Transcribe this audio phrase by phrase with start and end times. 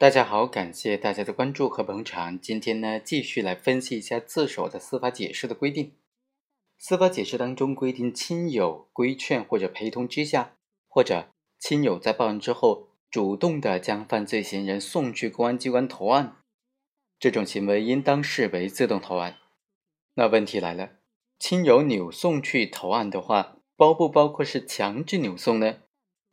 [0.00, 2.40] 大家好，感谢大家的关注和捧场。
[2.40, 5.92] 今天呢，继续来分析一下自首的司法解释的规定。
[6.78, 10.56] 司法解释当中规定，亲友规劝或者陪同之下，
[10.88, 11.28] 或者
[11.58, 16.38] 亲友在报案之后主动的将犯罪嫌疑人送去公安机关投案，
[17.18, 19.36] 这种行为应当视为自动投案。
[20.14, 20.92] 那问题来了，
[21.38, 25.80] 亲友扭送去投案的话，包不包括是强制扭送呢？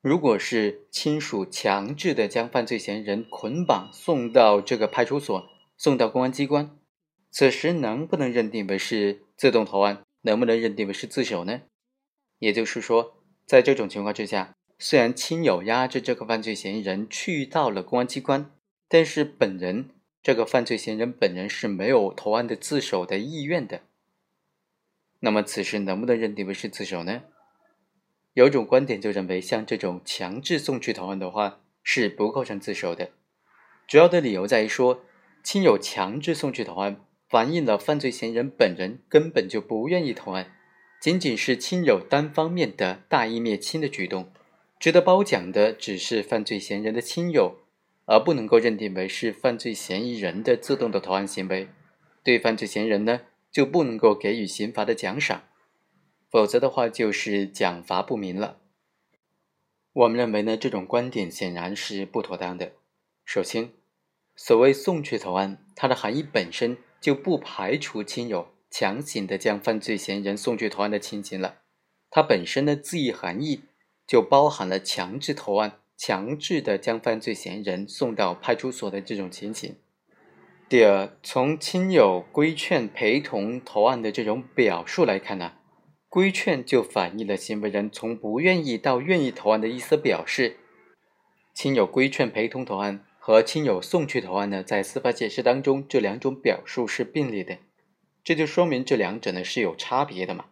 [0.01, 6.77] 如果是亲属强制的将犯罪嫌疑人捆绑送到这个派出所，送到公安机关，
[7.31, 10.03] 此时能不能认定为是自动投案？
[10.21, 11.61] 能不能认定为是自首呢？
[12.39, 18.51] 也就是说，在这种情况之下，虽然亲友压制这个犯罪嫌疑人去到了公安机关，
[18.87, 19.89] 但是本人
[20.21, 23.81] 这个犯罪嫌疑人本人是没有投案的自首的意愿的。
[25.19, 27.23] 那么此时能不能认定为是自首呢？
[28.37, 33.09] 有一种观点就认为，像这种强制送去投案的话，是不构成自首的。
[33.87, 35.01] 主要的理由在于说，
[35.41, 40.53] 亲友强制送去投案，反映了犯罪嫌疑人本人根本就不愿意投案，
[41.01, 44.31] 仅仅是亲友单方面的大义灭亲的举动。
[44.79, 47.61] 值得褒奖的只是犯罪嫌疑人的亲友，
[48.05, 51.69] 而不能够认定为是犯罪嫌疑人的自动的投案行为。
[52.23, 55.41] 对犯罪嫌疑人呢，就不能够给予刑罚的奖赏。
[56.29, 58.57] 否则的话，就是奖罚不明了。
[59.93, 62.73] 我们认为呢，这种观点显然是不妥当的。
[63.25, 63.71] 首先，
[64.35, 71.61] 所谓送去投案，它的含义本身就不排除亲友强行的将犯罪嫌疑人送去投案的情形了。
[72.09, 73.63] 它本身的字义含义
[74.05, 79.75] 就包含了强制投案、强制的将犯罪嫌疑人送到派出所的这种情形。
[80.69, 85.53] 第二，从亲友规劝陪同投案的这种表述来看呢？
[86.09, 90.57] 规劝就反映了行为人从不愿意到愿意投案的意思表示。
[91.53, 97.57] 亲友规劝陪同投案和亲友送去投案呢，在司法解释当中，这两种表述是并列的，
[98.23, 100.45] 这就说明这两者呢是有差别的嘛。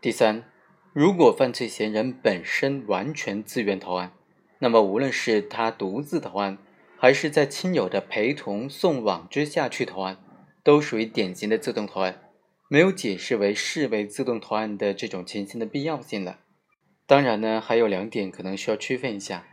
[0.00, 0.44] 第三，
[0.92, 4.12] 如果犯罪嫌疑人本身完全自愿投案，
[4.60, 6.58] 那么无论是他独自投案，
[6.96, 10.18] 还是在亲友的陪同送往之下去投案，
[10.62, 12.31] 都属于典型的自动投案。
[12.72, 16.38] 没有解释为视为自动投案的这种情形的必要性了。
[17.06, 19.46] 当然呢，还有两点可能需要区分一下。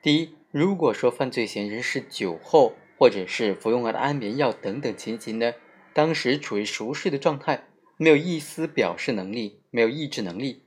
[0.00, 5.54] 第一，如果说犯罪嫌疑人是酒后或者是服用了安眠药等等情形呢，
[5.92, 7.64] 当时处于熟睡的状态，
[7.96, 10.62] 没有一丝表示能力，没有意志能力，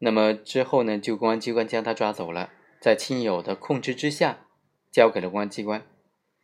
[0.00, 4.40] 那么之后呢，就公安机关将他抓走了，在亲友的控制之下，
[4.92, 5.82] 交给了公安机关。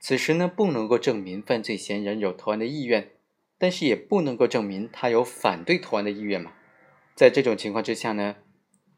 [0.01, 3.11] 此时呢，不能够证明犯罪嫌疑人有投案的意愿。
[3.63, 6.53] 但是也不能够证明他有反对投案的意愿嘛？
[7.15, 8.35] 在这种情况之下呢，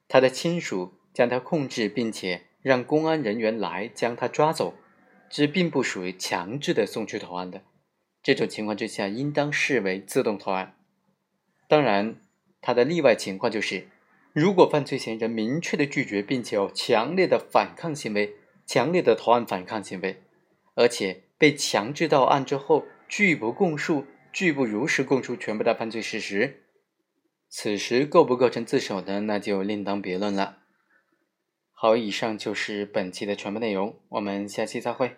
[0.08, 4.72] 他的亲属将他控制，并且让公安人员来将他抓走，
[5.28, 7.60] 这并不属于强制的送去投案的。
[8.22, 10.74] 这种情况之下，应当视为自动投案。
[11.68, 12.16] 当然，
[12.62, 13.88] 他的例外情况就是，
[14.32, 20.22] 如果犯罪嫌疑人明确的拒绝，并且有强烈的反抗行为、强烈的投案反抗行为，
[20.74, 24.06] 而且被强制到案之后拒不供述。
[24.34, 26.64] 拒不如实供述全部的犯罪事实，
[27.48, 29.20] 此时构不构成自首的？
[29.20, 30.58] 那就另当别论了。
[31.70, 35.16] 好，以上就是本期的全部内容，我们下期再会。